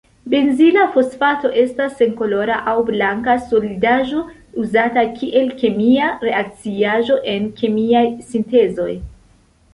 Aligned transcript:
Benzila 0.33 0.83
fosfato 0.93 1.49
estas 1.63 1.91
senkolora 1.99 2.55
aŭ 2.71 2.73
blanka 2.87 3.35
solidaĵo, 3.51 4.23
uzata 4.65 5.05
kiel 5.21 5.53
kemia 5.61 6.09
reakciaĵo 6.25 7.21
en 7.37 7.49
kemiaj 7.63 8.05
sintezoj. 8.33 8.91